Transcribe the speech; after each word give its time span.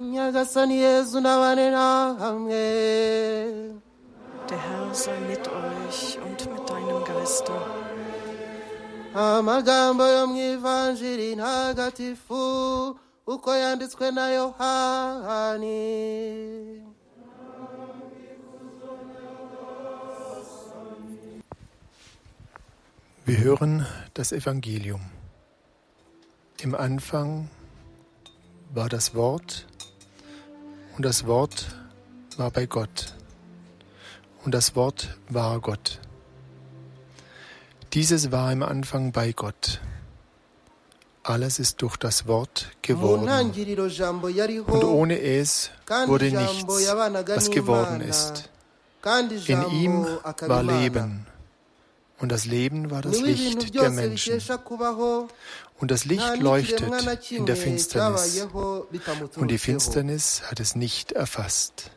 nyagasani 0.00 0.80
Der 4.48 4.58
Herr 4.58 4.94
sei 4.94 5.18
mit 5.28 5.48
euch 5.48 6.18
und 6.24 6.52
mit 6.52 6.70
deinem 6.70 7.04
Geiste. 7.04 7.52
amagambo 9.14 10.04
yo 10.04 10.26
mu 10.26 10.36
ivanjiri 10.36 11.36
ntagatifu 11.36 12.42
uko 13.26 13.50
yanditswe 13.54 14.12
na 14.12 14.28
yohani 14.28 15.80
Wir 23.24 23.38
hören 23.38 23.86
das 24.14 24.30
Evangelium. 24.30 25.00
Im 26.60 26.76
Anfang 26.76 27.48
war 28.72 28.88
das 28.88 29.16
Wort 29.16 29.66
und 30.96 31.04
das 31.04 31.26
Wort 31.26 31.66
war 32.36 32.50
bei 32.50 32.66
Gott 32.66 33.14
und 34.44 34.52
das 34.52 34.74
Wort 34.76 35.16
war 35.28 35.60
Gott. 35.60 36.00
Dieses 37.92 38.32
war 38.32 38.52
im 38.52 38.62
Anfang 38.62 39.12
bei 39.12 39.32
Gott. 39.32 39.80
Alles 41.22 41.58
ist 41.58 41.82
durch 41.82 41.96
das 41.96 42.26
Wort 42.26 42.70
geworden 42.82 43.28
und 44.66 44.84
ohne 44.84 45.20
es 45.20 45.70
wurde 46.06 46.30
nichts, 46.30 46.64
was 46.66 47.50
geworden 47.50 48.00
ist. 48.00 48.50
In 49.46 49.70
ihm 49.70 50.06
war 50.46 50.62
Leben 50.62 51.26
und 52.18 52.32
das 52.32 52.46
Leben 52.46 52.90
war 52.90 53.02
das 53.02 53.20
Licht 53.20 53.74
der 53.74 53.90
Menschen. 53.90 54.40
Und 55.78 55.90
das 55.90 56.06
Licht 56.06 56.38
leuchtet 56.38 56.90
in 57.30 57.44
der 57.44 57.56
Finsternis. 57.56 58.46
Und 59.36 59.48
die 59.48 59.58
Finsternis 59.58 60.42
hat 60.50 60.60
es 60.60 60.74
nicht 60.74 61.12
erfasst. 61.12 61.90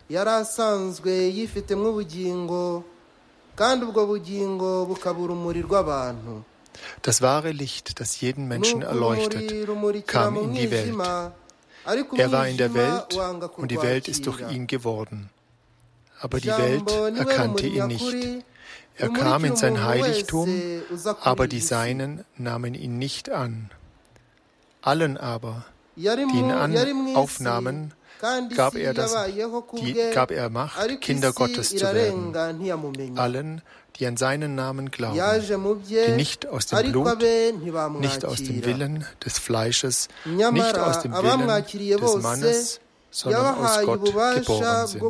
Das 7.01 7.21
wahre 7.21 7.51
Licht, 7.51 7.99
das 7.99 8.21
jeden 8.21 8.47
Menschen 8.47 8.81
erleuchtet, 8.81 9.67
kam 10.07 10.35
in 10.35 10.53
die 10.53 10.71
Welt. 10.71 10.93
Er 12.17 12.31
war 12.31 12.47
in 12.47 12.57
der 12.57 12.73
Welt 12.73 13.17
und 13.55 13.71
die 13.71 13.81
Welt 13.81 14.09
ist 14.09 14.25
durch 14.25 14.41
ihn 14.51 14.67
geworden. 14.67 15.29
Aber 16.19 16.41
die 16.41 16.49
Welt 16.49 16.91
erkannte 17.17 17.67
ihn 17.67 17.87
nicht. 17.87 18.43
Er 18.99 19.09
kam 19.09 19.45
in 19.45 19.55
sein 19.55 19.83
Heiligtum, 19.83 20.49
aber 21.21 21.47
die. 21.47 21.59
Seinen 21.61 22.25
nahmen 22.37 22.73
ihn 22.75 22.97
nicht 22.97 23.29
an. 23.29 23.69
Allen 24.81 25.17
aber, 25.17 25.65
die 25.95 26.37
ihn 26.39 26.51
an 26.51 26.71
aufnahmen, 27.15 27.93
gab 28.55 28.75
er 28.75 28.93
das- 28.93 29.11
die 29.81 29.93
gab 30.13 30.31
er 30.31 30.49
Macht, 30.49 30.77
Kinder 30.99 31.31
Gottes 31.33 31.69
zu 31.69 31.85
werden. 31.93 32.33
Allen, 33.17 33.61
die 33.97 34.07
an 34.07 34.17
seinen 34.17 34.55
Namen 34.55 34.91
glauben, 34.91 35.15
die 36.07 36.11
nicht 36.15 36.45
aus 36.47 36.65
dem 36.67 36.77
Blut, 36.91 37.05
nicht 38.01 38.25
aus 38.25 38.37
dem 38.37 38.65
Willen 38.65 39.05
des 39.25 39.39
Fleisches, 39.39 40.07
nicht 40.51 40.77
aus 40.77 41.01
dem 41.01 41.13
Willen 41.23 41.47
des 41.97 42.11
Mannes, 42.23 42.79
sondern 43.11 43.55
aus 43.57 43.79
Gott 43.85 44.05
geboren 44.05 44.87
sind. 44.87 45.01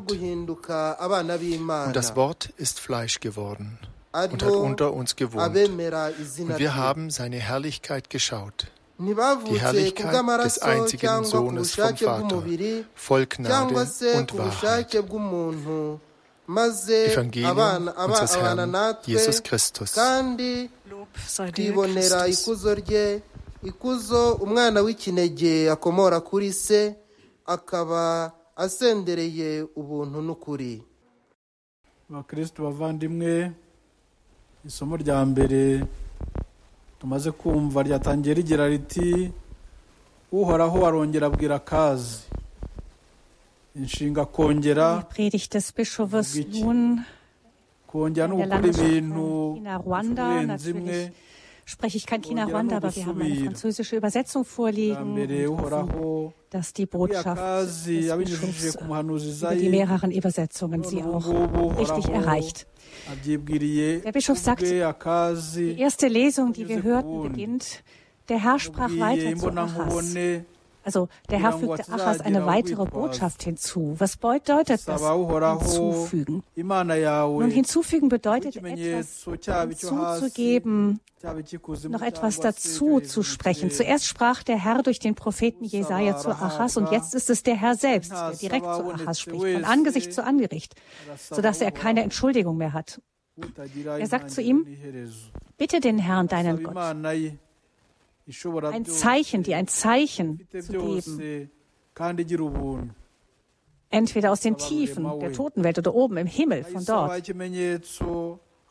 Und 1.87 1.95
das 1.95 2.15
Wort 2.15 2.49
ist 2.57 2.79
Fleisch 2.79 3.19
geworden 3.19 3.77
und 4.13 4.43
hat 4.43 4.51
unter 4.51 4.93
uns 4.93 5.15
gewohnt. 5.15 5.55
Und 5.55 6.59
wir 6.59 6.75
haben 6.75 7.09
seine 7.09 7.37
Herrlichkeit 7.37 8.09
geschaut. 8.09 8.67
Die 8.99 9.15
Herrlichkeit 9.59 10.13
des 10.43 10.59
einzigen 10.61 11.23
Sohnes 11.23 11.75
vom 11.75 11.95
Vater, 11.97 12.43
voll 12.95 13.25
Gnade 13.27 13.75
und 14.15 14.37
Wahrheit. 14.37 14.93
Evangelium 17.13 17.87
unseres 18.07 18.35
Herrn 18.37 18.73
Jesus 19.05 19.43
Christus. 19.43 19.95
Lob 20.89 21.07
sei 21.27 21.51
dir, 21.51 21.73
Christus. 21.73 22.45
akaba 27.49 28.31
asendereye 28.55 29.65
ubuntu 29.75 30.21
n'ukuri. 30.21 30.83
Abakirisitu 32.09 32.61
bavandimwe 32.63 33.51
isomo 34.65 34.93
rya 35.01 35.17
mbere 35.25 35.85
tumaze 36.99 37.31
kumva 37.31 37.81
ryatangiye 37.83 38.33
rigira 38.37 38.67
riti 38.69 39.31
uhoraho 40.31 40.77
warongera 40.83 41.25
abwira 41.27 41.55
akazi 41.57 42.21
inshinga 43.75 44.25
kongera 44.25 45.05
kongera 47.87 48.27
ni 48.27 48.33
ugukora 48.33 48.67
ibintu 48.69 49.27
birenze 50.37 50.69
imwe 50.73 50.99
spreche 51.69 51.97
ich 51.97 52.05
kein 52.05 52.21
China 52.21 52.45
Rwanda, 52.45 52.77
aber 52.77 52.95
wir 52.95 53.05
haben 53.05 53.21
eine 53.21 53.35
französische 53.35 53.95
Übersetzung 53.95 54.43
vorliegen 54.43 55.47
hoffen, 55.47 56.33
dass 56.49 56.73
die 56.73 56.85
Botschaft 56.85 57.41
des 57.87 58.17
Bischofs 58.17 58.77
muhanuzi 58.81 59.37
über 59.39 59.55
die 59.55 59.69
mehreren 59.69 60.11
Übersetzungen 60.11 60.83
sie 60.83 61.03
auch 61.03 61.77
richtig 61.77 62.09
erreicht. 62.11 62.67
Der 63.25 64.11
Bischof 64.11 64.39
sagt, 64.39 64.63
Die 64.63 65.79
erste 65.79 66.07
Lesung, 66.07 66.53
die 66.53 66.67
wir 66.67 66.81
hörten, 66.81 67.23
beginnt. 67.23 67.83
Der 68.29 68.43
Herr 68.43 68.59
sprach 68.59 68.91
weiter 68.97 69.35
zu 69.35 69.49
Achas. 69.49 70.15
Also 70.83 71.09
der 71.29 71.39
Herr 71.41 71.51
kugira 71.51 71.67
ngo 71.67 71.75
fügte 71.75 71.91
Achas 71.93 72.21
eine 72.21 72.45
hatazagira 72.45 72.79
weitere. 72.79 72.85
Botschaft 72.85 73.43
hinzu. 73.43 73.95
Was 73.97 74.17
bedeutet 74.17 74.87
das? 74.87 75.01
Hinzufügen. 75.01 76.43
Nun 76.55 77.51
hinzufügen 77.51 78.09
bedeutet 78.09 78.55
etwas 78.55 79.25
hinzuzugeben, 79.29 80.99
noch 81.89 82.01
etwas 82.01 82.39
dazu 82.39 83.01
zu 83.01 83.23
sprechen. 83.23 83.71
Zuerst 83.71 84.05
sprach 84.05 84.43
der 84.43 84.57
Herr 84.57 84.81
durch 84.81 84.99
den 84.99 85.15
Propheten 85.15 85.65
Jesaja 85.65 86.17
zu 86.17 86.29
Achas 86.29 86.77
und 86.77 86.91
jetzt 86.91 87.13
ist 87.13 87.29
es 87.29 87.43
der 87.43 87.55
Herr 87.55 87.75
selbst, 87.75 88.11
der 88.11 88.31
direkt 88.31 88.65
zu 88.65 88.91
Achas 88.91 89.19
spricht, 89.19 89.53
von 89.55 89.65
Angesicht 89.65 90.13
zu 90.13 90.23
Angesicht, 90.23 90.75
sodass 91.29 91.61
er 91.61 91.71
keine 91.71 92.03
Entschuldigung 92.03 92.57
mehr 92.57 92.73
hat. 92.73 93.01
Er 93.97 94.07
sagt 94.07 94.31
zu 94.31 94.41
ihm. 94.41 94.65
Bitte 95.57 95.79
den 95.81 95.99
Herrn, 95.99 96.27
deinen 96.27 96.63
Gott, 96.63 96.75
ein 98.71 98.85
Zeichen, 98.85 99.43
dir 99.43 99.57
ein 99.57 99.67
Zeichen 99.67 100.47
zu 100.51 100.71
geben. 100.71 101.51
Entweder 103.91 104.31
aus 104.31 104.41
den 104.41 104.57
Tiefen 104.57 105.19
der 105.19 105.33
Totenwelt 105.33 105.79
oder 105.79 105.93
oben 105.95 106.17
im 106.17 106.27
Himmel 106.27 106.63
von 106.63 106.85
dort. 106.85 107.27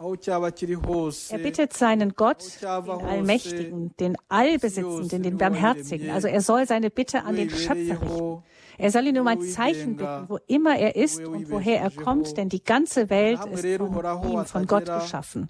Er 0.01 1.39
bittet 1.39 1.73
seinen 1.73 2.15
Gott, 2.15 2.63
den 2.63 2.69
Allmächtigen, 2.69 3.97
den 3.97 4.17
Allbesitzenden, 4.29 5.25
den 5.25 5.39
Barmherzigen. 5.39 6.11
Also 6.11 6.29
er 6.29 6.41
soll 6.41 6.69
seine 6.69 6.89
Bitte 6.91 7.25
an 7.25 7.35
den 7.35 7.51
Schöpfer 7.51 8.01
richten. 8.01 8.43
Er 8.81 8.93
soll 8.93 9.09
ihn 9.09 9.19
um 9.19 9.27
ein 9.27 9.43
Zeichen 9.43 9.97
bitten, 9.97 10.29
wo 10.29 10.39
immer 10.47 10.79
er 10.79 10.95
ist 10.95 11.21
und 11.25 11.51
woher 11.51 11.81
er 11.81 11.91
kommt, 11.91 12.37
denn 12.37 12.49
die 12.49 12.63
ganze 12.63 13.11
Welt 13.11 13.45
ist 13.47 13.67
von 13.77 14.31
ihm, 14.31 14.45
von 14.45 14.67
Gott 14.69 14.87
geschaffen. 14.87 15.49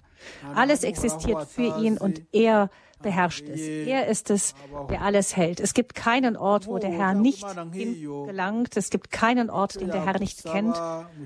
Alles 0.55 0.83
existiert 0.83 1.47
für 1.47 1.77
ihn 1.79 1.99
und 1.99 2.23
er 2.31 2.71
beherrscht 3.01 3.47
es. 3.47 3.61
Er 3.61 4.07
ist 4.07 4.29
es, 4.29 4.53
der 4.89 5.01
alles 5.01 5.35
hält. 5.35 5.59
Es 5.59 5.73
gibt 5.73 5.95
keinen 5.95 6.35
Ort, 6.37 6.67
wo 6.67 6.77
der 6.77 6.91
Herr 6.91 7.13
nicht 7.13 7.45
hingelangt. 7.71 8.77
Es 8.77 8.89
gibt 8.89 9.11
keinen 9.11 9.49
Ort, 9.49 9.79
den 9.79 9.89
der 9.89 10.05
Herr 10.05 10.19
nicht 10.19 10.43
kennt. 10.43 10.79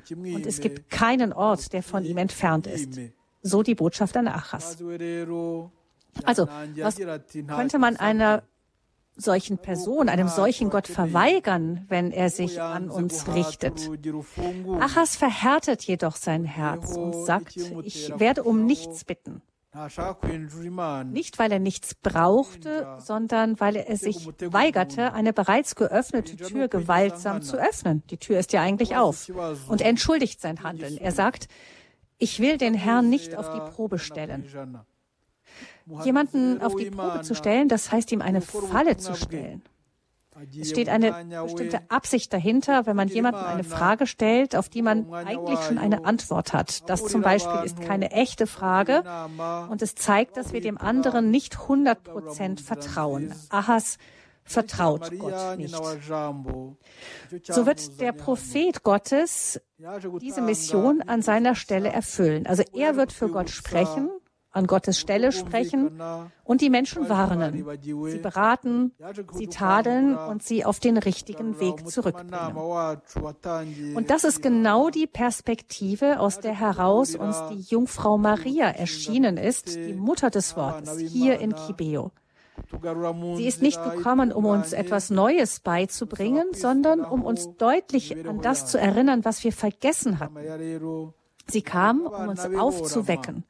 Und 0.10 0.46
es 0.46 0.60
gibt 0.60 0.90
keinen 0.90 1.34
Ort, 1.34 1.74
der 1.74 1.84
von 1.84 2.06
ihm 2.06 2.18
entfernt 2.18 2.68
ist. 2.68 3.00
So 3.42 3.64
die 3.64 3.76
Botschaft 3.76 4.16
an 4.16 4.28
Achas. 4.28 4.78
Also, 6.24 6.48
was 6.48 6.98
könnte 7.48 7.80
man 7.80 7.98
einer 7.98 8.44
solchen 9.16 9.58
Person, 9.58 10.10
einem 10.10 10.28
solchen 10.28 10.70
Gott 10.70 10.88
verweigern, 10.88 11.86
wenn 11.90 12.12
er 12.12 12.30
sich 12.30 12.62
an 12.62 12.90
uns 12.90 13.28
richtet? 13.34 13.90
Achas 14.80 15.16
verhärtet 15.16 15.84
jedoch 15.84 16.16
sein 16.16 16.46
Herz 16.46 16.96
und 16.96 17.14
sagt, 17.26 17.58
ich 17.84 18.12
werde 18.18 18.44
um 18.44 18.66
nichts 18.66 19.04
bitten. 19.04 19.42
Nicht, 21.06 21.40
weil 21.40 21.52
er 21.52 21.60
nichts 21.60 21.96
brauchte, 21.96 22.88
sondern 23.00 23.60
weil 23.60 23.76
er 23.76 23.98
sich 23.98 24.28
weigerte, 24.28 25.14
eine 25.14 25.34
bereits 25.34 25.76
geöffnete 25.76 26.38
Tür 26.38 26.68
gewaltsam 26.68 27.42
zu 27.42 27.58
öffnen. 27.58 28.04
Die 28.12 28.18
Tür 28.18 28.38
ist 28.38 28.54
ja 28.54 28.62
eigentlich 28.62 28.96
auf. 28.96 29.30
Und 29.68 29.82
er 29.82 29.90
entschuldigt 29.90 30.42
sein 30.42 30.62
Handeln. 30.62 30.98
Er 30.98 31.12
sagt, 31.12 31.48
ich 32.20 32.40
will 32.40 32.58
den 32.58 32.76
Herrn 32.76 33.10
nicht 33.10 33.36
auf 33.36 33.52
die 33.52 33.72
Probe 33.72 33.98
stellen. 33.98 34.46
Jemanden 36.04 36.62
auf 36.62 36.76
die 36.76 36.92
Probe 36.92 37.22
zu 37.22 37.34
stellen, 37.34 37.68
das 37.68 37.92
heißt 37.92 38.12
ihm 38.12 38.22
eine 38.22 38.42
Falle 38.42 38.98
zu 38.98 39.16
stellen. 39.16 39.64
Es 40.60 40.70
steht 40.70 40.90
eine 40.90 41.14
bestimmte 41.44 41.80
Absicht 41.90 42.34
dahinter, 42.34 42.86
wenn 42.86 42.96
man 42.96 43.08
jemandem 43.08 43.44
eine 43.44 43.64
Frage 43.64 44.08
stellt, 44.08 44.56
auf 44.56 44.70
die 44.70 44.82
man 44.82 45.14
eigentlich 45.14 45.60
schon 45.60 45.78
eine 45.78 46.06
Antwort 46.06 46.54
hat. 46.54 46.90
Das 46.90 47.06
zum 47.06 47.22
Beispiel 47.22 47.62
ist 47.64 47.82
keine 47.82 48.12
echte 48.12 48.48
Frage 48.48 49.04
und 49.70 49.82
es 49.82 49.96
zeigt, 49.96 50.38
dass 50.38 50.54
wir 50.54 50.62
dem 50.62 50.78
anderen 50.78 51.32
nicht 51.32 51.60
100 51.62 52.04
Prozent 52.04 52.62
vertrauen. 52.62 53.34
Ahas 53.50 53.98
vertraut 54.44 55.12
Gott 55.20 55.58
nicht. 55.58 55.76
So 57.44 57.66
wird 57.66 58.02
der 58.02 58.12
Prophet 58.12 58.84
Gottes 58.84 59.62
diese 60.20 60.42
Mission 60.42 61.02
an 61.02 61.22
seiner 61.22 61.56
Stelle 61.56 61.90
erfüllen. 61.90 62.46
Also 62.48 62.64
er 62.74 62.96
wird 62.98 63.14
für 63.14 63.30
Gott 63.30 63.50
sprechen, 63.50 64.10
an 64.54 64.68
Gottes 64.68 65.00
Stelle 65.00 65.32
sprechen 65.32 66.00
und 66.44 66.62
die 66.62 66.70
Menschen 66.70 67.10
warnen, 67.10 67.66
sie 67.82 68.20
beraten, 68.20 68.92
sie 69.34 69.48
tadeln 69.48 70.16
und 70.16 70.44
sie 70.44 70.64
auf 70.64 70.80
den 70.80 70.98
richtigen 70.98 71.60
Weg 71.60 71.88
zurückbringen. 71.88 72.56
Und 73.96 74.10
das 74.10 74.24
ist 74.24 74.42
genau 74.42 74.90
die 74.90 75.08
Perspektive, 75.08 76.20
aus 76.20 76.40
der 76.40 76.58
heraus 76.58 77.16
uns 77.16 77.36
die 77.52 77.62
Jungfrau 77.62 78.18
Maria 78.18 78.70
erschienen 78.70 79.38
ist, 79.38 79.76
die 79.76 79.94
Mutter 79.94 80.30
des 80.30 80.56
Wortes, 80.56 81.00
hier 81.00 81.40
in 81.40 81.56
Kibeo. 81.56 82.12
Sie 83.36 83.48
ist 83.48 83.64
nicht 83.64 83.84
gekommen, 83.84 84.32
um 84.32 84.46
uns 84.46 84.74
etwas 84.74 85.10
Neues 85.10 85.60
beizubringen, 85.60 86.54
sondern 86.54 87.00
um 87.02 87.24
uns 87.24 87.56
deutlich 87.58 88.16
an 88.28 88.42
das 88.42 88.68
zu 88.68 88.80
erinnern, 88.80 89.26
was 89.26 89.44
wir 89.44 89.52
vergessen 89.52 90.20
hatten. 90.20 90.38
Sie 91.48 91.62
kam, 91.62 92.02
um 92.02 92.30
uns 92.30 92.46
aufzuwecken, 92.46 93.44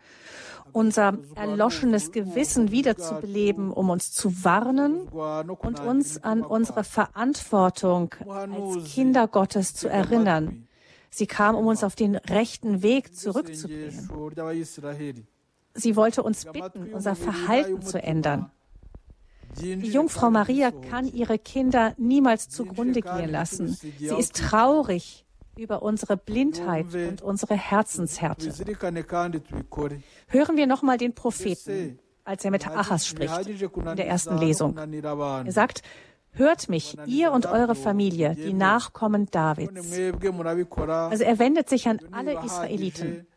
unser 0.74 1.18
erloschenes 1.36 2.12
Gewissen 2.12 2.72
wiederzubeleben, 2.72 3.72
um 3.72 3.90
uns 3.90 4.12
zu 4.12 4.44
warnen 4.44 5.08
und 5.08 5.80
uns 5.80 6.24
an 6.24 6.42
unsere 6.42 6.84
Verantwortung 6.84 8.14
als 8.28 8.84
Kinder 8.94 9.28
Gottes 9.28 9.74
zu 9.76 9.88
erinnern. 9.88 10.68
Sie 11.10 11.28
kam, 11.28 11.56
um 11.56 11.68
uns 11.68 11.84
auf 11.84 11.96
den 11.96 12.16
rechten 12.16 12.82
Weg 12.82 13.16
zurückzubringen. 13.16 14.10
Sie 15.76 15.96
wollte 15.96 16.24
uns 16.24 16.46
bitten, 16.46 16.94
unser 16.94 17.16
Verhalten 17.16 17.82
zu 17.82 18.02
ändern. 18.02 18.52
Die 19.62 19.74
Jungfrau 19.74 20.32
Maria 20.32 20.72
kann 20.72 21.06
ihre 21.06 21.38
Kinder 21.38 21.94
niemals 21.98 22.50
zugrunde 22.50 23.02
gehen 23.02 23.30
lassen. 23.30 23.78
Sie 24.00 24.16
ist 24.18 24.36
traurig 24.36 25.26
über 25.58 25.84
unsere 25.84 26.18
Blindheit 26.18 26.94
und 26.94 27.22
unsere 27.22 27.56
Herzenshärte. 27.56 28.52
Hören 30.28 30.58
wir 30.58 30.68
nochmal 30.68 30.98
den 30.98 31.14
Propheten, 31.14 32.00
als 32.24 32.46
er 32.46 32.52
mit 32.52 32.68
Achas 32.68 33.06
spricht 33.06 33.48
in 33.48 33.96
der 33.96 34.08
ersten 34.08 34.38
Lesung. 34.38 34.78
Er 34.78 35.52
sagt, 35.52 35.82
Hört 36.36 36.68
mich, 36.68 36.98
ihr 37.06 37.32
und 37.32 37.46
eure 37.46 37.76
Familie, 37.76 38.36
die 38.36 38.54
Nachkommen 38.54 39.28
Davids. 39.30 40.00
Also 40.90 41.24
er 41.24 41.40
wendet 41.40 41.70
sich 41.70 41.88
an 41.88 42.00
alle 42.12 42.44
Israeliten. 42.44 43.28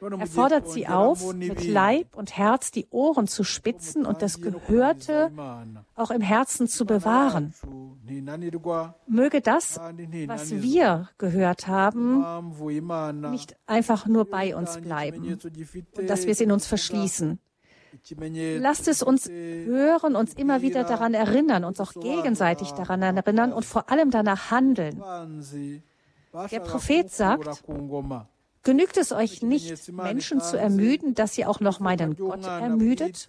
Er 0.00 0.26
fordert 0.26 0.68
sie 0.68 0.86
auf, 0.88 1.34
mit 1.34 1.66
Leib 1.66 2.16
und 2.16 2.36
Herz 2.36 2.70
die 2.70 2.86
Ohren 2.90 3.26
zu 3.26 3.44
spitzen 3.44 4.04
und 4.06 4.22
das 4.22 4.40
Gehörte 4.40 5.30
auch 5.94 6.10
im 6.10 6.20
Herzen 6.20 6.68
zu 6.68 6.86
bewahren. 6.86 7.54
Möge 9.06 9.40
das, 9.40 9.78
was 9.78 10.50
wir 10.50 11.08
gehört 11.18 11.66
haben, 11.66 12.24
nicht 13.30 13.56
einfach 13.66 14.06
nur 14.06 14.24
bei 14.24 14.54
uns 14.56 14.78
bleiben 14.78 15.38
und 15.96 16.10
dass 16.10 16.24
wir 16.24 16.32
es 16.32 16.40
in 16.40 16.52
uns 16.52 16.66
verschließen. 16.66 17.38
Lasst 18.58 18.88
es 18.88 19.02
uns 19.02 19.28
hören, 19.28 20.16
uns 20.16 20.34
immer 20.34 20.62
wieder 20.62 20.84
daran 20.84 21.14
erinnern, 21.14 21.64
uns 21.64 21.80
auch 21.80 21.92
gegenseitig 21.92 22.72
daran 22.72 23.02
erinnern 23.02 23.52
und 23.52 23.64
vor 23.64 23.90
allem 23.90 24.10
danach 24.10 24.50
handeln. 24.50 25.02
Der 26.50 26.60
Prophet 26.60 27.10
sagt, 27.10 27.64
Genügt 28.62 28.96
es 28.96 29.12
euch 29.12 29.42
nicht, 29.42 29.92
Menschen 29.92 30.40
zu 30.40 30.58
ermüden, 30.58 31.14
dass 31.14 31.38
ihr 31.38 31.48
auch 31.48 31.60
noch 31.60 31.78
meinen 31.78 32.16
Gott 32.16 32.44
ermüdet? 32.44 33.28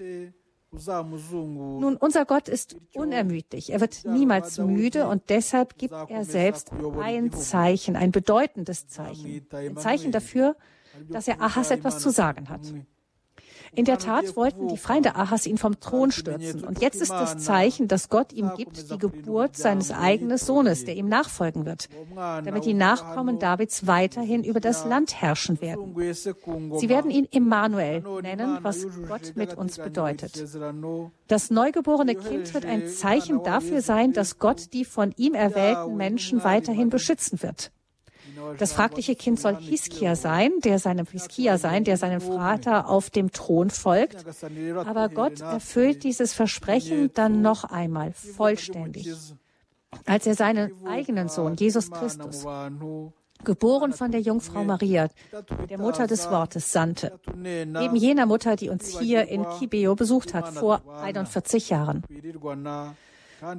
Nun, 0.77 1.97
unser 1.97 2.25
Gott 2.25 2.47
ist 2.47 2.75
unermüdlich. 2.93 3.71
Er 3.71 3.81
wird 3.81 4.05
niemals 4.05 4.57
müde 4.57 5.07
und 5.07 5.29
deshalb 5.29 5.77
gibt 5.77 5.93
er 6.09 6.23
selbst 6.23 6.71
ein 6.99 7.31
Zeichen, 7.31 7.95
ein 7.95 8.11
bedeutendes 8.11 8.87
Zeichen. 8.87 9.47
Ein 9.51 9.77
Zeichen 9.77 10.11
dafür, 10.11 10.55
dass 11.09 11.27
er 11.27 11.41
Ahas 11.41 11.71
etwas 11.71 11.99
zu 11.99 12.09
sagen 12.09 12.49
hat. 12.49 12.61
In 13.73 13.85
der 13.85 13.97
Tat 13.97 14.35
wollten 14.35 14.67
die 14.67 14.77
Feinde 14.77 15.15
Ahas 15.15 15.45
ihn 15.45 15.57
vom 15.57 15.79
Thron 15.79 16.11
stürzen. 16.11 16.63
Und 16.63 16.81
jetzt 16.81 17.01
ist 17.01 17.11
das 17.11 17.37
Zeichen, 17.37 17.87
dass 17.87 18.09
Gott 18.09 18.33
ihm 18.33 18.51
gibt, 18.55 18.91
die 18.91 18.97
Geburt 18.97 19.55
seines 19.55 19.91
eigenen 19.91 20.37
Sohnes, 20.37 20.85
der 20.85 20.95
ihm 20.95 21.09
nachfolgen 21.09 21.65
wird, 21.65 21.89
damit 22.15 22.65
die 22.65 22.73
Nachkommen 22.73 23.39
Davids 23.39 23.87
weiterhin 23.87 24.43
über 24.43 24.59
das 24.59 24.85
Land 24.85 25.21
herrschen 25.21 25.61
werden. 25.61 25.95
Sie 26.79 26.89
werden 26.89 27.11
ihn 27.11 27.27
Immanuel 27.31 28.03
nennen, 28.21 28.59
was 28.61 28.87
Gott 29.07 29.33
mit 29.35 29.55
uns 29.55 29.77
bedeutet. 29.77 30.43
Das 31.27 31.49
neugeborene 31.49 32.15
Kind 32.15 32.53
wird 32.53 32.65
ein 32.65 32.87
Zeichen 32.87 33.43
dafür 33.43 33.81
sein, 33.81 34.13
dass 34.13 34.39
Gott 34.39 34.73
die 34.73 34.85
von 34.85 35.13
ihm 35.17 35.33
erwählten 35.33 35.95
Menschen 35.97 36.43
weiterhin 36.43 36.89
beschützen 36.89 37.41
wird. 37.41 37.71
Das 38.57 38.73
fragliche 38.73 39.15
Kind 39.15 39.39
soll 39.39 39.55
Hiskia 39.57 40.15
sein, 40.15 40.51
der 40.63 40.79
seinem 40.79 41.05
Hiskia 41.05 41.57
sein, 41.57 41.83
der 41.83 41.97
seinem 41.97 42.21
Vater 42.21 42.89
auf 42.89 43.09
dem 43.09 43.31
Thron 43.31 43.69
folgt. 43.69 44.25
Aber 44.85 45.09
Gott 45.09 45.41
erfüllt 45.41 46.03
dieses 46.03 46.33
Versprechen 46.33 47.11
dann 47.13 47.41
noch 47.41 47.63
einmal 47.63 48.13
vollständig, 48.13 49.11
als 50.05 50.27
er 50.27 50.35
seinen 50.35 50.71
eigenen 50.85 51.29
Sohn, 51.29 51.55
Jesus 51.55 51.91
Christus, 51.91 52.45
geboren 53.43 53.93
von 53.93 54.11
der 54.11 54.21
Jungfrau 54.21 54.63
Maria, 54.63 55.09
der 55.69 55.77
Mutter 55.77 56.07
des 56.07 56.29
Wortes, 56.29 56.71
sandte. 56.71 57.19
Eben 57.35 57.95
jener 57.95 58.25
Mutter, 58.25 58.55
die 58.55 58.69
uns 58.69 58.99
hier 58.99 59.27
in 59.27 59.45
Kibeo 59.59 59.95
besucht 59.95 60.33
hat, 60.33 60.49
vor 60.49 60.81
41 61.01 61.69
Jahren. 61.69 62.03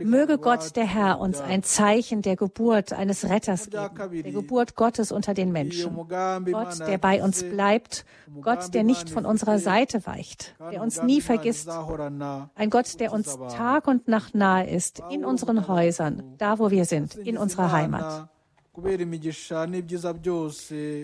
Möge 0.02 0.38
Gott, 0.38 0.74
der 0.76 0.86
Herr, 0.86 1.20
uns 1.20 1.40
ein 1.40 1.62
Zeichen 1.62 2.22
der 2.22 2.36
Geburt 2.36 2.92
eines 2.92 3.28
Retters 3.28 3.70
geben, 3.70 4.22
der 4.22 4.32
Geburt 4.32 4.74
Gottes 4.74 5.12
unter 5.12 5.34
den 5.34 5.52
Menschen. 5.52 5.94
Gott, 5.94 6.80
der 6.80 6.98
bei 6.98 7.22
uns 7.22 7.44
bleibt, 7.44 8.04
Gott, 8.40 8.74
der 8.74 8.82
nicht 8.82 9.08
von 9.08 9.24
unserer 9.24 9.58
Seite 9.58 10.04
weicht, 10.06 10.56
der 10.72 10.82
uns 10.82 11.02
nie 11.02 11.20
vergisst. 11.20 11.68
Ein 11.68 12.70
Gott, 12.70 12.98
der 12.98 13.12
uns 13.12 13.38
Tag 13.50 13.86
und 13.86 14.08
Nacht 14.08 14.34
nahe 14.34 14.68
ist, 14.68 15.00
in 15.10 15.24
unseren 15.24 15.68
Häusern, 15.68 16.22
da 16.38 16.58
wo 16.58 16.70
wir 16.70 16.84
sind, 16.84 17.14
in 17.14 17.38
unserer 17.38 17.70
Heimat. 17.70 18.28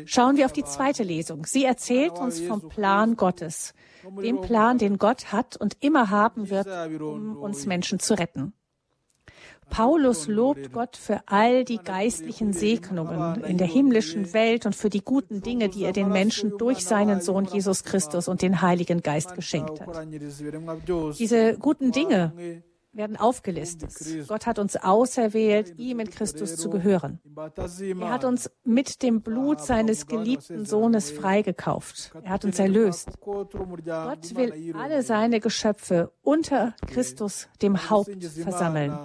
Schauen 0.06 0.37
wir 0.37 0.47
auf 0.47 0.53
die 0.53 0.65
zweite 0.65 1.03
Lesung. 1.03 1.44
Sie 1.44 1.65
erzählt 1.65 2.19
uns 2.19 2.41
vom 2.41 2.69
Plan 2.69 3.17
Gottes, 3.17 3.75
dem 4.23 4.41
Plan, 4.41 4.79
den 4.79 4.99
Gott 4.99 5.32
hat 5.32 5.56
und 5.56 5.77
immer 5.81 6.11
haben 6.11 6.50
wird, 6.50 6.69
um 7.00 7.37
uns 7.37 7.67
Menschen 7.67 7.99
zu 7.99 8.15
retten. 8.15 8.53
Paulus 9.71 10.29
lobt 10.29 10.73
Gott 10.73 10.97
für 10.97 11.23
all 11.27 11.65
die 11.65 11.79
geistlichen 11.79 12.53
Segnungen 12.53 13.45
in 13.45 13.59
der 13.59 13.67
himmlischen 13.67 14.33
Welt 14.33 14.67
und 14.67 14.75
für 14.75 14.91
die 14.91 15.03
guten 15.03 15.43
Dinge, 15.43 15.69
die 15.69 15.85
er 15.85 15.93
den 15.93 16.11
Menschen 16.11 16.56
durch 16.59 16.85
seinen 16.85 17.21
Sohn 17.21 17.44
Jesus 17.44 17.85
Christus 17.85 18.29
und 18.29 18.43
den 18.43 18.63
Heiligen 18.63 19.03
Geist 19.03 19.35
geschenkt 19.35 19.81
hat. 19.81 20.06
Diese 21.19 21.56
guten 21.59 21.93
Dinge 21.93 22.63
werden 22.94 23.17
aufgelistet. 23.17 23.93
Gott 24.29 24.47
hat 24.47 24.59
uns 24.59 24.77
auserwählt, 24.77 25.79
ihm 25.79 26.01
in 26.01 26.11
Christus 26.11 26.56
zu 26.56 26.71
gehören. 26.71 27.21
Er 28.01 28.11
hat 28.11 28.25
uns 28.25 28.51
mit 28.65 29.03
dem 29.03 29.21
Blut 29.21 29.61
seines 29.61 30.06
geliebten 30.06 30.65
Sohnes 30.65 31.11
freigekauft. 31.11 32.13
Er 32.23 32.31
hat 32.31 32.44
uns 32.44 32.59
erlöst. 32.59 33.09
Gott 33.21 33.55
will 34.37 34.75
alle 34.77 35.03
seine 35.03 35.41
Geschöpfe 35.41 36.13
unter 36.23 36.75
Christus, 36.87 37.49
dem 37.63 37.91
Haupt, 37.91 38.25
versammeln. 38.25 38.97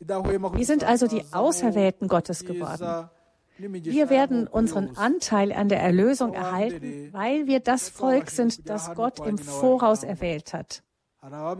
Wir 0.00 0.66
sind 0.66 0.84
also 0.84 1.06
die 1.06 1.24
Auserwählten 1.32 2.08
Gottes 2.08 2.44
geworden. 2.44 3.08
Wir 3.56 4.10
werden 4.10 4.48
unseren 4.48 4.96
Anteil 4.96 5.52
an 5.52 5.68
der 5.68 5.80
Erlösung 5.80 6.34
erhalten, 6.34 7.08
weil 7.12 7.46
wir 7.46 7.60
das 7.60 7.88
Volk 7.88 8.30
sind, 8.30 8.68
das 8.68 8.94
Gott 8.94 9.24
im 9.24 9.38
Voraus 9.38 10.02
erwählt 10.02 10.52
hat. 10.52 10.82
Auch 11.22 11.56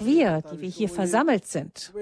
wir, 0.00 0.40
die 0.50 0.60
wir 0.62 0.68
hier 0.68 0.88
versammelt 0.88 1.46
sind, 1.46 1.92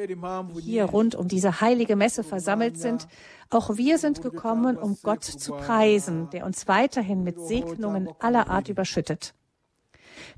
hier 0.60 0.84
rund 0.84 1.16
um 1.16 1.26
diese 1.26 1.60
heilige 1.60 1.96
Messe 1.96 2.22
versammelt 2.22 2.78
sind, 2.78 3.08
auch 3.50 3.76
wir 3.76 3.98
sind 3.98 4.22
gekommen, 4.22 4.78
um 4.78 4.96
Gott 5.02 5.24
zu 5.24 5.52
preisen, 5.52 6.30
der 6.30 6.46
uns 6.46 6.68
weiterhin 6.68 7.24
mit 7.24 7.40
Segnungen 7.40 8.08
aller 8.20 8.48
Art 8.48 8.68
überschüttet. 8.68 9.34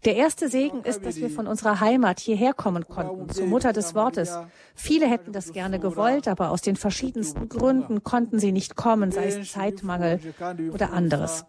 Der 0.04 0.16
erste 0.16 0.48
Segen 0.48 0.82
ist, 0.82 1.04
dass 1.04 1.16
wir 1.16 1.30
von 1.30 1.46
unserer 1.46 1.80
Heimat 1.80 2.20
hierher 2.20 2.54
kommen 2.54 2.86
konnten, 2.88 3.28
zur 3.28 3.46
Mutter 3.46 3.72
des 3.72 3.94
Wortes. 3.94 4.38
Viele 4.74 5.06
hätten 5.06 5.32
das 5.32 5.52
gerne 5.52 5.78
gewollt, 5.78 6.28
aber 6.28 6.50
aus 6.50 6.62
den 6.62 6.76
verschiedensten 6.76 7.48
Gründen 7.48 8.02
konnten 8.02 8.38
sie 8.38 8.52
nicht 8.52 8.76
kommen, 8.76 9.12
sei 9.12 9.26
es 9.26 9.50
Zeitmangel 9.52 10.20
oder 10.72 10.92
anderes. 10.92 11.44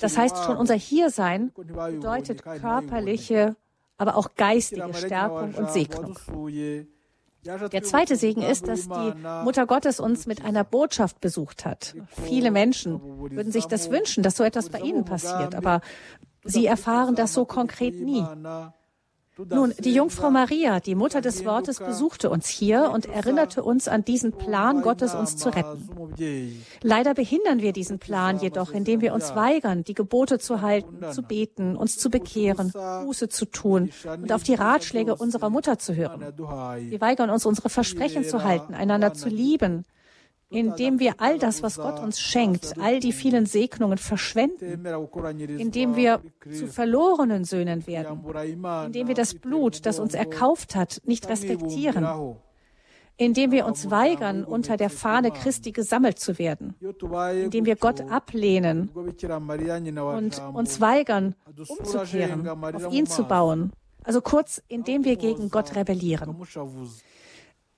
Das 0.00 0.18
heißt, 0.18 0.44
schon 0.44 0.56
unser 0.56 0.74
Hiersein 0.74 1.52
bedeutet 1.54 2.42
körperliche, 2.42 3.56
aber 3.96 4.16
auch 4.16 4.34
geistige 4.34 4.92
Stärkung 4.94 5.54
und 5.54 5.70
Segnung. 5.70 6.18
Der 7.44 7.82
zweite 7.82 8.16
Segen 8.16 8.42
ist, 8.42 8.68
dass 8.68 8.86
die 8.86 9.14
Mutter 9.44 9.66
Gottes 9.66 9.98
uns 9.98 10.26
mit 10.26 10.44
einer 10.44 10.62
Botschaft 10.62 11.20
besucht 11.20 11.64
hat. 11.64 11.94
Viele 12.24 12.50
Menschen 12.50 13.00
würden 13.30 13.50
sich 13.50 13.64
das 13.64 13.90
wünschen, 13.90 14.22
dass 14.22 14.36
so 14.36 14.44
etwas 14.44 14.68
bei 14.68 14.80
ihnen 14.80 15.06
passiert, 15.06 15.54
aber 15.54 15.80
Sie 16.44 16.66
erfahren 16.66 17.14
das 17.14 17.34
so 17.34 17.44
konkret 17.44 18.00
nie. 18.00 18.24
Nun, 19.48 19.72
die 19.78 19.94
Jungfrau 19.94 20.30
Maria, 20.30 20.80
die 20.80 20.94
Mutter 20.94 21.20
des 21.20 21.44
Wortes, 21.44 21.78
besuchte 21.78 22.28
uns 22.30 22.48
hier 22.48 22.90
und 22.92 23.06
erinnerte 23.06 23.62
uns 23.62 23.88
an 23.88 24.04
diesen 24.04 24.32
Plan 24.32 24.82
Gottes, 24.82 25.14
uns 25.14 25.36
zu 25.36 25.48
retten. 25.48 25.88
Leider 26.82 27.14
behindern 27.14 27.60
wir 27.60 27.72
diesen 27.72 27.98
Plan 27.98 28.38
jedoch, 28.38 28.72
indem 28.72 29.00
wir 29.00 29.14
uns 29.14 29.34
weigern, 29.34 29.84
die 29.84 29.94
Gebote 29.94 30.38
zu 30.38 30.60
halten, 30.60 31.12
zu 31.12 31.22
beten, 31.22 31.76
uns 31.76 31.96
zu 31.96 32.10
bekehren, 32.10 32.72
Buße 32.72 33.28
zu 33.28 33.46
tun 33.46 33.90
und 34.04 34.32
auf 34.32 34.42
die 34.42 34.54
Ratschläge 34.54 35.14
unserer 35.14 35.48
Mutter 35.48 35.78
zu 35.78 35.94
hören. 35.94 36.20
Wir 36.78 37.00
weigern 37.00 37.30
uns, 37.30 37.46
unsere 37.46 37.70
Versprechen 37.70 38.24
zu 38.24 38.44
halten, 38.44 38.74
einander 38.74 39.14
zu 39.14 39.28
lieben, 39.28 39.86
indem 40.50 40.98
wir 40.98 41.14
all 41.18 41.38
das, 41.38 41.62
was 41.62 41.76
Gott 41.76 42.00
uns 42.00 42.20
schenkt, 42.20 42.74
all 42.78 43.00
die 43.00 43.12
vielen 43.12 43.46
Segnungen 43.46 43.98
verschwenden, 43.98 44.84
indem 45.58 45.96
wir 45.96 46.20
zu 46.52 46.66
verlorenen 46.66 47.44
Söhnen 47.44 47.86
werden, 47.86 48.20
indem 48.86 49.08
wir 49.08 49.14
das 49.14 49.34
Blut, 49.34 49.86
das 49.86 49.98
uns 49.98 50.14
erkauft 50.14 50.74
hat, 50.74 51.00
nicht 51.04 51.28
respektieren, 51.28 52.06
indem 53.16 53.52
wir 53.52 53.66
uns 53.66 53.90
weigern, 53.90 54.44
unter 54.44 54.76
der 54.76 54.90
Fahne 54.90 55.30
Christi 55.30 55.72
gesammelt 55.72 56.18
zu 56.18 56.38
werden, 56.38 56.74
indem 57.42 57.64
wir 57.66 57.76
Gott 57.76 58.00
ablehnen 58.10 58.88
und 58.88 60.42
uns 60.52 60.80
weigern, 60.80 61.36
umzukehren, 61.68 62.48
auf 62.48 62.92
ihn 62.92 63.06
zu 63.06 63.24
bauen. 63.24 63.72
Also 64.02 64.20
kurz, 64.20 64.62
indem 64.68 65.04
wir 65.04 65.16
gegen 65.16 65.50
Gott 65.50 65.76
rebellieren. 65.76 66.34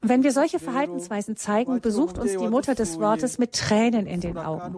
Wenn 0.02 0.24
wir 0.24 0.32
solche 0.32 0.58
Verhaltensweisen 0.58 1.36
zeigen, 1.36 1.80
besucht 1.80 2.18
uns 2.18 2.32
die 2.32 2.48
Mutter 2.48 2.74
des 2.74 2.98
Wortes 2.98 3.38
mit 3.38 3.52
Tränen 3.52 4.06
in 4.06 4.20
den 4.20 4.36
Augen. 4.36 4.76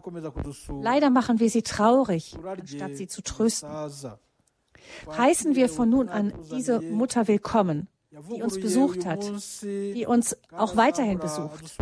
Leider 0.83 1.09
machen 1.09 1.41
wir 1.41 1.49
sie 1.49 1.63
traurig, 1.63 2.37
anstatt 2.45 2.97
sie 2.97 3.07
zu 3.07 3.23
trösten. 3.23 3.71
Heißen 5.17 5.55
wir 5.55 5.69
von 5.71 5.89
nun 5.89 6.11
an 6.11 6.33
diese 6.53 6.81
Mutter 6.81 7.27
willkommen, 7.27 7.89
die 8.11 8.43
uns 8.43 8.61
besucht 8.61 9.07
hat, 9.07 9.25
die 9.63 10.05
uns 10.07 10.37
auch 10.53 10.77
weiterhin 10.77 11.19
besucht. 11.19 11.75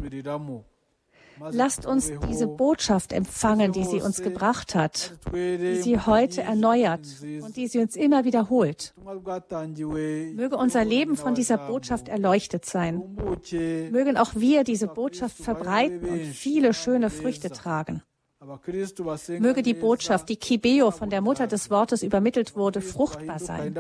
Lasst 1.51 1.87
uns 1.87 2.13
diese 2.29 2.47
Botschaft 2.47 3.13
empfangen, 3.13 3.73
die 3.73 3.85
sie 3.85 4.01
uns 4.01 4.23
gebracht 4.23 4.75
hat, 4.75 5.19
die 5.33 5.81
sie 5.83 5.99
heute 5.99 6.43
erneuert 6.43 7.07
und 7.43 7.57
die 7.57 7.69
sie 7.69 7.79
uns 7.79 7.97
immer 7.97 8.25
wiederholt. 8.25 8.95
Möge 9.05 10.57
unser 10.57 10.85
Leben 10.85 11.17
von 11.17 11.35
dieser 11.35 11.59
Botschaft 11.59 12.09
erleuchtet 12.09 12.65
sein. 12.65 13.17
Mögen 13.91 14.17
auch 14.17 14.35
wir 14.35 14.65
diese 14.65 14.87
Botschaft 14.87 15.37
verbreiten 15.37 16.09
und 16.09 16.21
viele 16.21 16.75
schöne 16.75 17.11
Früchte 17.11 17.51
tragen. 17.51 18.03
Möge 19.39 19.63
die 19.63 19.75
Botschaft, 19.75 20.29
die 20.29 20.37
Kibeo 20.37 20.91
von 20.91 21.11
der 21.11 21.21
Mutter 21.21 21.47
des 21.47 21.71
Wortes 21.71 22.03
übermittelt 22.03 22.57
wurde, 22.57 22.81
fruchtbar 22.81 23.39
sein. 23.39 23.73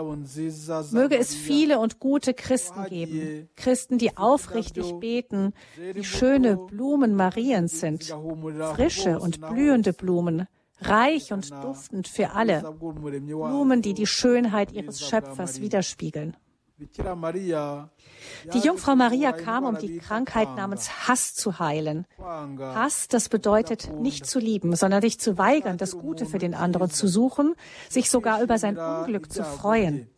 Möge 0.92 1.18
es 1.18 1.34
viele 1.34 1.78
und 1.80 1.98
gute 1.98 2.32
Christen 2.32 2.84
geben, 2.84 3.48
Christen, 3.56 3.98
die 3.98 4.16
aufrichtig 4.16 4.92
beten, 5.00 5.52
die 5.96 6.04
schöne 6.04 6.56
Blumen 6.56 7.16
Mariens 7.16 7.80
sind, 7.80 8.04
frische 8.74 9.18
und 9.18 9.40
blühende 9.40 9.92
Blumen, 9.92 10.46
reich 10.80 11.32
und 11.32 11.50
duftend 11.50 12.06
für 12.06 12.30
alle, 12.30 12.62
Blumen, 12.78 13.82
die 13.82 13.94
die 13.94 14.06
Schönheit 14.06 14.72
ihres 14.72 15.00
Schöpfers 15.00 15.60
widerspiegeln. 15.60 16.36
Die 16.78 18.58
Jungfrau 18.58 18.96
Maria 18.96 19.32
kam, 19.32 19.64
um 19.64 19.78
die 19.78 19.98
Krankheit 19.98 20.54
namens 20.56 21.08
Hass 21.08 21.34
zu 21.34 21.58
heilen. 21.58 22.06
Hass, 22.18 23.08
das 23.08 23.28
bedeutet 23.28 23.92
nicht 24.00 24.26
zu 24.26 24.38
lieben, 24.38 24.74
sondern 24.76 25.02
sich 25.02 25.20
zu 25.20 25.38
weigern, 25.38 25.78
das 25.78 25.92
Gute 25.92 26.26
für 26.26 26.38
den 26.38 26.54
anderen 26.54 26.90
zu 26.90 27.08
suchen, 27.08 27.54
sich 27.88 28.10
sogar 28.10 28.42
über 28.42 28.58
sein 28.58 28.78
Unglück 28.78 29.32
zu 29.32 29.44
freuen. 29.44 30.08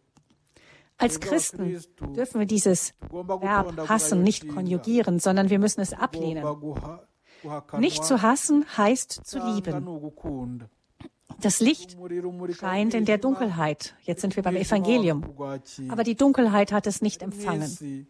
Als 0.97 1.21
Christen 1.21 1.83
dürfen 2.17 2.39
wir 2.39 2.47
dieses 2.47 2.95
Verb 3.11 3.89
hassen 3.89 4.23
nicht 4.23 4.49
konjugieren, 4.49 5.19
sondern 5.19 5.51
wir 5.51 5.59
müssen 5.59 5.81
es 5.81 5.93
ablehnen. 5.93 6.45
Nicht 7.79 8.05
zu 8.05 8.23
hassen 8.23 8.65
heißt 8.77 9.27
zu 9.27 9.39
lieben. 9.39 9.87
Das 11.41 11.61
Licht 11.61 11.97
scheint 12.59 12.95
in 12.95 13.05
der 13.05 13.19
Dunkelheit. 13.19 13.95
Jetzt 14.03 14.21
sind 14.21 14.37
wir 14.37 14.43
beim 14.43 14.57
Evangelium. 14.57 15.25
Aber 15.89 16.05
die 16.05 16.15
Dunkelheit 16.15 16.73
hat 16.73 16.87
es 16.87 17.03
nicht 17.03 17.23
empfangen. 17.23 18.07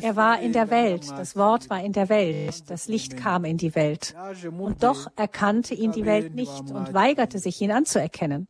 Er 0.00 0.16
war 0.16 0.40
in 0.40 0.52
der 0.52 0.70
Welt, 0.70 1.10
das 1.10 1.36
Wort 1.36 1.68
war 1.68 1.82
in 1.82 1.92
der 1.92 2.08
Welt, 2.08 2.70
das 2.70 2.86
Licht 2.86 3.16
kam 3.16 3.44
in 3.44 3.56
die 3.56 3.74
Welt. 3.74 4.14
Und 4.56 4.82
doch 4.82 5.08
erkannte 5.16 5.74
ihn 5.74 5.92
die 5.92 6.04
Welt 6.04 6.34
nicht 6.34 6.70
und 6.70 6.94
weigerte 6.94 7.38
sich, 7.38 7.60
ihn 7.60 7.72
anzuerkennen. 7.72 8.46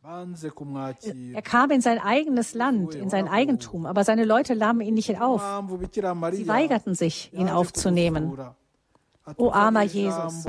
Er 1.33 1.41
kam 1.41 1.71
in 1.71 1.81
sein 1.81 1.99
eigenes 1.99 2.53
Land, 2.53 2.95
in 2.95 3.09
sein 3.09 3.27
Eigentum, 3.27 3.85
aber 3.85 4.03
seine 4.03 4.25
Leute 4.25 4.55
nahmen 4.55 4.81
ihn 4.81 4.93
nicht 4.93 5.19
auf. 5.19 5.41
Sie 6.31 6.47
weigerten 6.47 6.95
sich, 6.95 7.33
ihn 7.33 7.49
aufzunehmen. 7.49 8.37
O 9.37 9.49
armer 9.49 9.83
Jesus, 9.83 10.45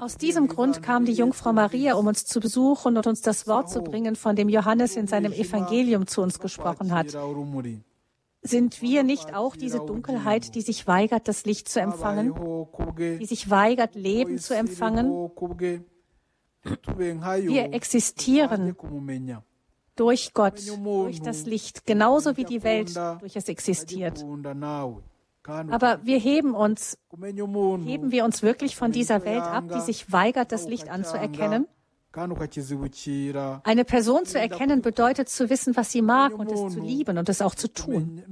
aus 0.00 0.16
diesem 0.16 0.48
Grund 0.48 0.82
kam 0.82 1.04
die 1.04 1.12
Jungfrau 1.12 1.52
Maria, 1.52 1.94
um 1.94 2.06
uns 2.06 2.24
zu 2.24 2.40
besuchen 2.40 2.96
und 2.96 3.06
uns 3.06 3.20
das 3.20 3.46
Wort 3.46 3.70
zu 3.70 3.82
bringen, 3.82 4.16
von 4.16 4.34
dem 4.34 4.48
Johannes 4.48 4.96
in 4.96 5.06
seinem 5.06 5.32
Evangelium 5.32 6.06
zu 6.06 6.20
uns 6.22 6.40
gesprochen 6.40 6.92
hat. 6.92 7.16
Sind 8.44 8.82
wir 8.82 9.04
nicht 9.04 9.34
auch 9.34 9.54
diese 9.54 9.78
Dunkelheit, 9.78 10.56
die 10.56 10.62
sich 10.62 10.88
weigert, 10.88 11.28
das 11.28 11.44
Licht 11.44 11.68
zu 11.68 11.80
empfangen, 11.80 12.34
die 12.98 13.26
sich 13.26 13.50
weigert, 13.50 13.94
Leben 13.94 14.38
zu 14.38 14.54
empfangen? 14.56 15.30
Wir 16.62 17.72
existieren 17.72 18.76
durch 19.94 20.34
Gott, 20.34 20.60
durch 20.84 21.20
das 21.20 21.46
Licht, 21.46 21.86
genauso 21.86 22.36
wie 22.36 22.44
die 22.44 22.64
Welt 22.64 22.96
durch 23.20 23.36
es 23.36 23.48
existiert. 23.48 24.24
Aber 25.44 26.00
wir 26.04 26.18
heben 26.18 26.54
uns, 26.54 26.98
heben 27.20 28.10
wir 28.12 28.24
uns 28.24 28.42
wirklich 28.42 28.76
von 28.76 28.92
dieser 28.92 29.24
Welt 29.24 29.42
ab, 29.42 29.64
die 29.74 29.80
sich 29.80 30.12
weigert, 30.12 30.52
das 30.52 30.68
Licht 30.68 30.88
anzuerkennen? 30.88 31.66
Eine 32.14 33.84
Person 33.86 34.26
zu 34.26 34.38
erkennen 34.38 34.82
bedeutet 34.82 35.30
zu 35.30 35.48
wissen, 35.48 35.74
was 35.76 35.92
sie 35.92 36.02
mag 36.02 36.38
und 36.38 36.52
es 36.52 36.74
zu 36.74 36.80
lieben 36.80 37.16
und 37.16 37.28
es 37.30 37.40
auch 37.40 37.54
zu 37.54 37.72
tun. 37.72 38.22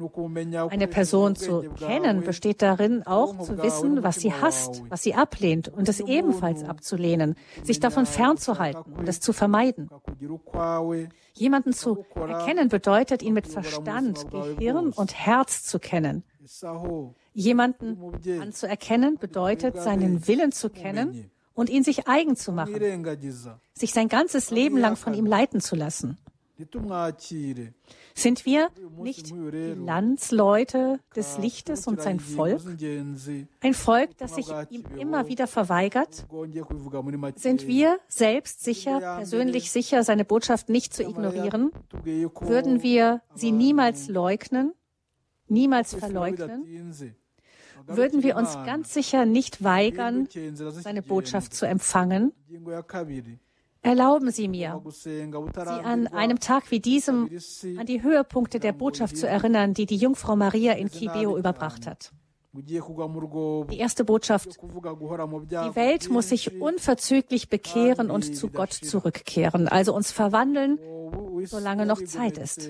Eine 0.68 0.86
Person 0.86 1.34
zu 1.34 1.62
kennen 1.78 2.22
besteht 2.22 2.60
darin, 2.60 3.06
auch 3.06 3.38
zu 3.38 3.56
wissen, 3.62 4.02
was 4.02 4.16
sie 4.16 4.34
hasst, 4.34 4.82
was 4.90 5.02
sie 5.02 5.14
ablehnt 5.14 5.68
und 5.68 5.88
es 5.88 6.00
ebenfalls 6.00 6.62
abzulehnen, 6.62 7.36
sich 7.62 7.80
davon 7.80 8.04
fernzuhalten 8.04 8.92
und 8.92 9.08
es 9.08 9.20
zu 9.20 9.32
vermeiden. 9.32 9.88
Jemanden 11.32 11.72
zu 11.72 12.04
erkennen 12.14 12.68
bedeutet, 12.68 13.22
ihn 13.22 13.32
mit 13.32 13.46
Verstand, 13.46 14.30
Gehirn 14.30 14.90
und 14.90 15.14
Herz 15.14 15.64
zu 15.64 15.78
kennen. 15.78 16.22
Jemanden 17.32 17.98
anzuerkennen 18.40 19.18
bedeutet, 19.18 19.76
seinen 19.76 20.26
Willen 20.26 20.52
zu 20.52 20.70
kennen 20.70 21.30
und 21.54 21.68
ihn 21.70 21.84
sich 21.84 22.08
eigen 22.08 22.36
zu 22.36 22.52
machen, 22.52 22.74
sich 23.74 23.92
sein 23.92 24.08
ganzes 24.08 24.50
Leben 24.50 24.78
lang 24.78 24.96
von 24.96 25.14
ihm 25.14 25.26
leiten 25.26 25.60
zu 25.60 25.76
lassen. 25.76 26.18
Sind 28.14 28.44
wir 28.44 28.68
nicht 28.98 29.30
die 29.30 29.74
Landsleute 29.84 31.00
des 31.16 31.38
Lichtes 31.38 31.86
und 31.86 32.02
sein 32.02 32.20
Volk? 32.20 32.60
Ein 33.60 33.74
Volk, 33.74 34.16
das 34.18 34.34
sich 34.34 34.48
ihm 34.68 34.84
immer 34.98 35.28
wieder 35.28 35.46
verweigert? 35.46 36.26
Sind 37.36 37.66
wir 37.66 37.98
selbst 38.08 38.62
sicher, 38.62 39.00
persönlich 39.00 39.70
sicher, 39.70 40.04
seine 40.04 40.24
Botschaft 40.24 40.68
nicht 40.68 40.92
zu 40.92 41.02
ignorieren? 41.02 41.70
Würden 42.04 42.82
wir 42.82 43.22
sie 43.34 43.52
niemals 43.52 44.08
leugnen? 44.08 44.74
Niemals 45.50 45.94
verleugnen? 45.94 46.94
würden 47.86 48.22
wir 48.22 48.36
uns 48.36 48.54
ganz 48.64 48.92
sicher 48.94 49.24
nicht 49.26 49.62
weigern, 49.62 50.28
seine 50.70 51.02
Botschaft 51.02 51.54
zu 51.54 51.66
empfangen. 51.66 52.32
Erlauben 53.82 54.30
Sie 54.30 54.48
mir, 54.48 54.82
Sie 54.90 55.32
an 55.62 56.06
einem 56.08 56.38
Tag 56.38 56.70
wie 56.70 56.80
diesem 56.80 57.30
an 57.78 57.86
die 57.86 58.02
Höhepunkte 58.02 58.60
der 58.60 58.72
Botschaft 58.72 59.16
zu 59.16 59.26
erinnern, 59.26 59.72
die 59.72 59.86
die 59.86 59.96
Jungfrau 59.96 60.36
Maria 60.36 60.74
in 60.74 60.90
Kibeo 60.90 61.38
überbracht 61.38 61.86
hat. 61.86 62.12
Die 62.52 63.78
erste 63.78 64.04
Botschaft. 64.04 64.58
Die 64.58 65.76
Welt 65.76 66.10
muss 66.10 66.28
sich 66.28 66.60
unverzüglich 66.60 67.48
bekehren 67.48 68.10
und 68.10 68.36
zu 68.36 68.48
Gott 68.48 68.72
zurückkehren, 68.72 69.68
also 69.68 69.94
uns 69.94 70.10
verwandeln, 70.10 70.78
solange 71.44 71.86
noch 71.86 72.02
Zeit 72.02 72.38
ist. 72.38 72.68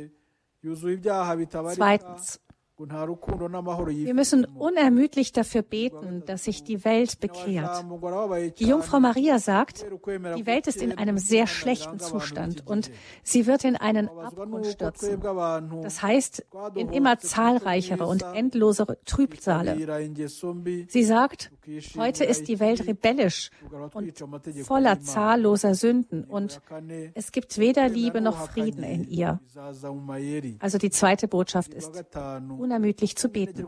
Zweitens. 1.72 2.40
Wir 2.80 4.14
müssen 4.14 4.44
unermüdlich 4.46 5.32
dafür 5.32 5.62
beten, 5.62 6.22
dass 6.24 6.44
sich 6.44 6.64
die 6.64 6.84
Welt 6.84 7.20
bekehrt. 7.20 7.84
Die 8.58 8.66
Jungfrau 8.66 9.00
Maria 9.00 9.38
sagt, 9.38 9.84
die 9.84 10.46
Welt 10.46 10.66
ist 10.66 10.80
in 10.80 10.96
einem 10.96 11.18
sehr 11.18 11.46
schlechten 11.46 11.98
Zustand 11.98 12.66
und 12.66 12.90
sie 13.22 13.46
wird 13.46 13.64
in 13.64 13.76
einen 13.76 14.08
Abgrund 14.08 14.66
stürzen. 14.66 15.20
Das 15.82 16.02
heißt, 16.02 16.46
in 16.74 16.88
immer 16.90 17.18
zahlreichere 17.18 18.06
und 18.06 18.22
endlosere 18.34 18.98
Trübsale. 19.04 19.76
Sie 20.88 21.04
sagt, 21.04 21.50
Heute 21.96 22.24
ist 22.24 22.48
die 22.48 22.58
Welt 22.58 22.86
rebellisch 22.86 23.50
und 23.94 24.12
voller 24.64 25.00
zahlloser 25.00 25.74
Sünden 25.74 26.24
und 26.24 26.60
es 27.14 27.32
gibt 27.32 27.58
weder 27.58 27.88
Liebe 27.88 28.20
noch 28.20 28.48
Frieden 28.48 28.82
in 28.82 29.04
ihr. 29.04 29.40
Also 30.58 30.78
die 30.78 30.90
zweite 30.90 31.28
Botschaft 31.28 31.74
ist, 31.74 32.04
unermüdlich 32.70 33.16
zu 33.16 33.28
beten. 33.28 33.66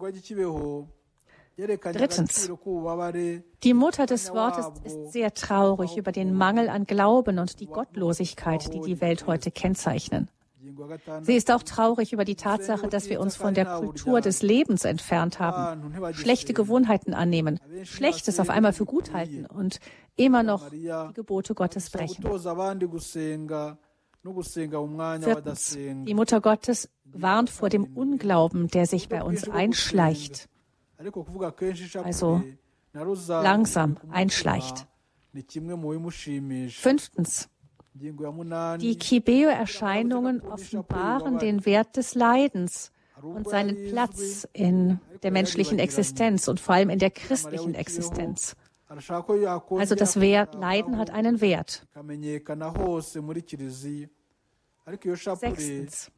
Drittens, 1.56 2.50
die 3.62 3.74
Mutter 3.74 4.06
des 4.06 4.32
Wortes 4.32 4.66
ist 4.84 5.12
sehr 5.12 5.34
traurig 5.34 5.96
über 5.96 6.12
den 6.12 6.34
Mangel 6.34 6.68
an 6.68 6.86
Glauben 6.86 7.38
und 7.38 7.60
die 7.60 7.66
Gottlosigkeit, 7.66 8.72
die 8.72 8.80
die 8.80 9.00
Welt 9.00 9.26
heute 9.26 9.50
kennzeichnen. 9.50 10.30
Sie 11.22 11.34
ist 11.34 11.50
auch 11.50 11.64
traurig 11.64 12.12
über 12.12 12.24
die 12.24 12.36
Tatsache, 12.36 12.86
dass 12.88 13.10
wir 13.10 13.20
uns 13.20 13.36
von 13.36 13.52
der 13.52 13.66
Kultur 13.66 14.20
des 14.20 14.42
Lebens 14.42 14.84
entfernt 14.84 15.40
haben, 15.40 16.14
schlechte 16.14 16.54
Gewohnheiten 16.54 17.14
annehmen, 17.14 17.58
Schlechtes 17.82 18.38
auf 18.38 18.48
einmal 18.48 18.72
für 18.72 18.86
gut 18.86 19.12
halten 19.12 19.44
und 19.44 19.80
immer 20.14 20.44
noch 20.44 20.70
die 20.70 20.90
Gebote 21.14 21.54
Gottes 21.54 21.90
brechen. 21.90 22.24
Viertens, 24.24 25.76
die 25.76 26.14
Mutter 26.14 26.40
Gottes 26.40 26.88
warnt 27.04 27.50
vor 27.50 27.68
dem 27.68 27.84
Unglauben, 27.84 28.68
der 28.68 28.86
sich 28.86 29.08
bei 29.08 29.22
uns 29.22 29.48
einschleicht, 29.48 30.48
also 32.04 32.42
langsam 33.28 33.96
einschleicht. 34.10 34.86
Fünftens, 36.70 37.48
die 37.94 38.98
Kibeo-Erscheinungen 38.98 40.40
offenbaren 40.42 41.38
den 41.38 41.66
Wert 41.66 41.96
des 41.96 42.14
Leidens 42.14 42.92
und 43.20 43.48
seinen 43.48 43.88
Platz 43.88 44.46
in 44.52 45.00
der 45.22 45.30
menschlichen 45.30 45.78
Existenz 45.78 46.48
und 46.48 46.60
vor 46.60 46.76
allem 46.76 46.90
in 46.90 46.98
der 46.98 47.10
christlichen 47.10 47.74
Existenz. 47.74 48.56
Also 49.70 49.94
das 49.94 50.20
Wert, 50.20 50.54
Leiden 50.54 50.98
hat 50.98 51.10
einen 51.10 51.40
Wert. 51.40 51.86
Sechstens. 55.36 56.10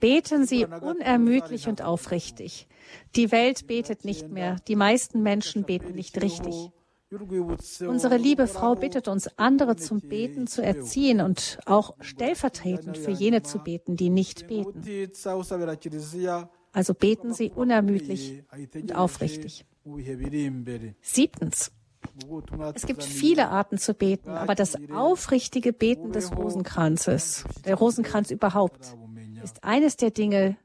Beten 0.00 0.46
Sie 0.46 0.64
unermüdlich 0.64 1.68
und 1.68 1.82
aufrichtig. 1.82 2.66
Die 3.16 3.30
Welt 3.30 3.66
betet 3.66 4.04
nicht 4.04 4.28
mehr. 4.28 4.56
Die 4.66 4.76
meisten 4.76 5.22
Menschen 5.22 5.64
beten 5.64 5.92
nicht 5.94 6.20
richtig. 6.22 6.70
Unsere 7.86 8.16
liebe 8.16 8.46
Frau 8.46 8.76
bittet 8.76 9.08
uns, 9.08 9.28
andere 9.36 9.76
zum 9.76 10.00
Beten 10.00 10.46
zu 10.46 10.62
erziehen 10.62 11.20
und 11.20 11.58
auch 11.66 11.96
stellvertretend 12.00 12.96
für 12.96 13.10
jene 13.10 13.42
zu 13.42 13.58
beten, 13.58 13.96
die 13.96 14.10
nicht 14.10 14.46
beten. 14.46 14.82
Also 16.72 16.94
beten 16.94 17.34
Sie 17.34 17.50
unermüdlich 17.50 18.44
und 18.74 18.94
aufrichtig. 18.94 19.66
Siebtens. 21.02 21.72
Es 22.74 22.86
gibt 22.86 23.02
viele 23.02 23.48
Arten 23.48 23.78
zu 23.78 23.94
beten, 23.94 24.30
aber 24.30 24.54
das 24.54 24.76
aufrichtige 24.92 25.72
Beten 25.72 26.12
des 26.12 26.34
Rosenkranzes, 26.36 27.44
der 27.64 27.74
Rosenkranz 27.74 28.30
überhaupt, 28.30 28.96
ist 29.42 29.64
eines 29.64 29.96
der 29.96 30.10
Dinge, 30.10 30.56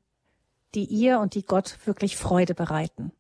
die 0.76 0.86
ihr 0.86 1.20
und 1.20 1.36
die 1.36 1.46
Gott 1.46 1.78
wirklich 1.86 2.18
Freude 2.18 2.54
bereiten. 2.54 3.12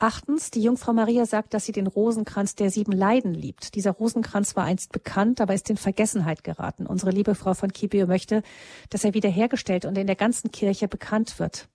Achtens, 0.00 0.52
die 0.52 0.62
Jungfrau 0.62 0.92
Maria 0.92 1.26
sagt, 1.26 1.54
dass 1.54 1.64
sie 1.64 1.72
den 1.72 1.88
Rosenkranz 1.88 2.54
der 2.54 2.70
sieben 2.70 2.92
Leiden 2.92 3.34
liebt. 3.34 3.74
Dieser 3.74 3.90
Rosenkranz 3.90 4.54
war 4.54 4.62
einst 4.62 4.92
bekannt, 4.92 5.40
aber 5.40 5.54
ist 5.54 5.68
in 5.70 5.76
Vergessenheit 5.76 6.44
geraten. 6.44 6.86
Unsere 6.86 7.10
liebe 7.10 7.34
Frau 7.34 7.54
von 7.54 7.72
Kibio 7.72 8.06
möchte, 8.06 8.42
dass 8.90 9.02
er 9.02 9.14
wiederhergestellt 9.14 9.84
und 9.84 9.98
in 9.98 10.06
der 10.06 10.14
ganzen 10.14 10.52
Kirche 10.52 10.86
bekannt 10.86 11.40
wird. 11.40 11.68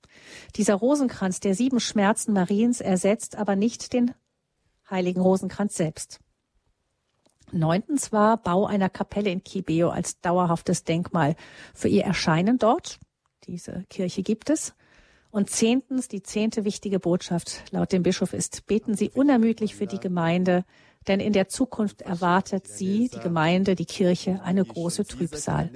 Dieser 0.56 0.76
Rosenkranz 0.76 1.42
der 1.42 1.54
sieben 1.54 1.82
Schmerzen 1.82 2.32
Mariens 2.32 2.80
ersetzt 2.80 3.36
aber 3.36 3.58
nicht 3.58 3.92
den 3.92 4.14
heiligen 4.90 5.20
Rosenkranz 5.20 5.76
selbst. 5.76 6.22
Neuntens 7.52 8.14
war 8.14 8.38
Bau 8.38 8.66
einer 8.66 8.90
Kapelle 8.90 9.32
in 9.32 9.44
Kibeo 9.44 9.90
als 9.90 10.22
dauerhaftes 10.22 10.86
Denkmal 10.86 11.36
für 11.74 11.90
ihr 11.90 12.04
Erscheinen 12.04 12.58
dort. 12.58 13.00
Diese 13.48 13.84
Kirche 13.90 14.24
gibt 14.24 14.50
es. 14.50 14.74
Und 15.34 15.50
zehntens, 15.50 16.08
die 16.08 16.22
zehnte 16.22 16.64
wichtige 16.64 17.00
Botschaft 17.00 17.64
laut 17.72 17.92
dem 17.92 18.04
Bischof 18.04 18.34
ist, 18.34 18.68
beten 18.68 18.94
Sie 18.96 19.10
unermüdlich 19.10 19.74
für 19.74 19.88
die 19.88 20.00
Gemeinde, 20.00 20.64
denn 21.08 21.20
in 21.20 21.34
der 21.34 21.48
Zukunft 21.48 22.04
erwartet 22.04 22.68
sie, 22.68 23.10
die 23.12 23.20
Gemeinde, 23.20 23.74
die 23.74 23.88
Kirche, 23.88 24.42
eine 24.44 24.64
große 24.64 25.06
Trübsal. 25.06 25.72